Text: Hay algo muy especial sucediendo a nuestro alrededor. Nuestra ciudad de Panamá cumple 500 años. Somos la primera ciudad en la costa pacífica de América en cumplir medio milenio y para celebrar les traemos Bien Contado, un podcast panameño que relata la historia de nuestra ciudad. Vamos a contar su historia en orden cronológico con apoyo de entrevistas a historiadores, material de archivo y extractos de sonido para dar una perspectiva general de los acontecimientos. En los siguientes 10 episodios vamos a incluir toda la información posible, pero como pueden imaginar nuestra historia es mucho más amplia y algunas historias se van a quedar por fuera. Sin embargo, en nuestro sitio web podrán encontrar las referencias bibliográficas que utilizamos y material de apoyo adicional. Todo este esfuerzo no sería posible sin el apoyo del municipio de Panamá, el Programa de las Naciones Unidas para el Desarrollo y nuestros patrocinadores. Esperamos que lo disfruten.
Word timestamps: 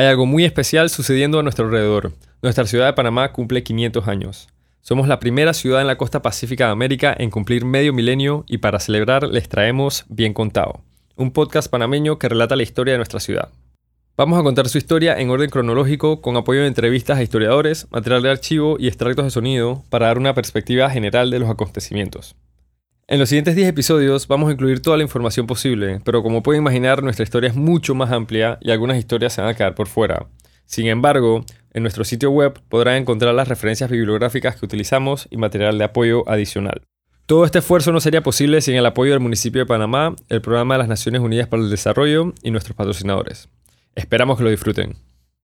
Hay 0.00 0.06
algo 0.06 0.24
muy 0.24 0.46
especial 0.46 0.88
sucediendo 0.88 1.38
a 1.38 1.42
nuestro 1.42 1.66
alrededor. 1.66 2.14
Nuestra 2.40 2.64
ciudad 2.64 2.86
de 2.86 2.94
Panamá 2.94 3.32
cumple 3.32 3.62
500 3.62 4.08
años. 4.08 4.48
Somos 4.80 5.08
la 5.08 5.20
primera 5.20 5.52
ciudad 5.52 5.82
en 5.82 5.88
la 5.88 5.98
costa 5.98 6.22
pacífica 6.22 6.64
de 6.64 6.72
América 6.72 7.14
en 7.18 7.28
cumplir 7.28 7.66
medio 7.66 7.92
milenio 7.92 8.46
y 8.48 8.56
para 8.56 8.80
celebrar 8.80 9.24
les 9.24 9.50
traemos 9.50 10.06
Bien 10.08 10.32
Contado, 10.32 10.80
un 11.16 11.32
podcast 11.32 11.70
panameño 11.70 12.18
que 12.18 12.30
relata 12.30 12.56
la 12.56 12.62
historia 12.62 12.92
de 12.92 12.96
nuestra 12.96 13.20
ciudad. 13.20 13.50
Vamos 14.16 14.40
a 14.40 14.42
contar 14.42 14.70
su 14.70 14.78
historia 14.78 15.18
en 15.18 15.28
orden 15.28 15.50
cronológico 15.50 16.22
con 16.22 16.34
apoyo 16.38 16.62
de 16.62 16.68
entrevistas 16.68 17.18
a 17.18 17.22
historiadores, 17.22 17.86
material 17.90 18.22
de 18.22 18.30
archivo 18.30 18.76
y 18.78 18.88
extractos 18.88 19.26
de 19.26 19.30
sonido 19.30 19.84
para 19.90 20.06
dar 20.06 20.16
una 20.16 20.32
perspectiva 20.32 20.88
general 20.88 21.30
de 21.30 21.40
los 21.40 21.50
acontecimientos. 21.50 22.36
En 23.10 23.18
los 23.18 23.28
siguientes 23.28 23.56
10 23.56 23.70
episodios 23.70 24.28
vamos 24.28 24.48
a 24.48 24.52
incluir 24.52 24.82
toda 24.82 24.96
la 24.96 25.02
información 25.02 25.48
posible, 25.48 26.00
pero 26.04 26.22
como 26.22 26.44
pueden 26.44 26.62
imaginar 26.62 27.02
nuestra 27.02 27.24
historia 27.24 27.50
es 27.50 27.56
mucho 27.56 27.92
más 27.92 28.12
amplia 28.12 28.56
y 28.60 28.70
algunas 28.70 28.98
historias 28.98 29.32
se 29.32 29.40
van 29.40 29.50
a 29.50 29.54
quedar 29.54 29.74
por 29.74 29.88
fuera. 29.88 30.28
Sin 30.64 30.86
embargo, 30.86 31.44
en 31.72 31.82
nuestro 31.82 32.04
sitio 32.04 32.30
web 32.30 32.60
podrán 32.68 32.98
encontrar 32.98 33.34
las 33.34 33.48
referencias 33.48 33.90
bibliográficas 33.90 34.54
que 34.54 34.64
utilizamos 34.64 35.26
y 35.28 35.38
material 35.38 35.76
de 35.76 35.86
apoyo 35.86 36.22
adicional. 36.28 36.82
Todo 37.26 37.44
este 37.44 37.58
esfuerzo 37.58 37.90
no 37.90 37.98
sería 37.98 38.22
posible 38.22 38.60
sin 38.60 38.76
el 38.76 38.86
apoyo 38.86 39.10
del 39.10 39.18
municipio 39.18 39.60
de 39.60 39.66
Panamá, 39.66 40.14
el 40.28 40.40
Programa 40.40 40.74
de 40.74 40.78
las 40.78 40.88
Naciones 40.88 41.20
Unidas 41.20 41.48
para 41.48 41.64
el 41.64 41.70
Desarrollo 41.70 42.32
y 42.44 42.52
nuestros 42.52 42.76
patrocinadores. 42.76 43.48
Esperamos 43.96 44.38
que 44.38 44.44
lo 44.44 44.50
disfruten. 44.50 45.09